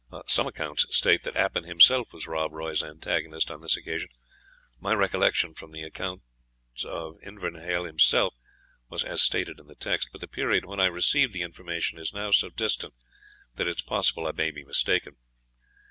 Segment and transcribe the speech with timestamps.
[0.25, 4.09] Some accounts state that Appin himself was Rob Roy's antagonist on this occasion.
[4.79, 6.23] My recollection, from the account
[6.83, 8.33] of Invernahyle himself,
[8.89, 10.09] was as stated in the text.
[10.11, 12.95] But the period when I received the information is now so distant,
[13.53, 15.17] that it is possible I may be mistaken.